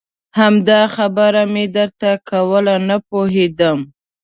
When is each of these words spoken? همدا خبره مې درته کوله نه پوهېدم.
همدا 0.39 0.81
خبره 0.95 1.43
مې 1.53 1.65
درته 1.77 2.09
کوله 2.29 2.75
نه 2.87 2.97
پوهېدم. 3.07 3.79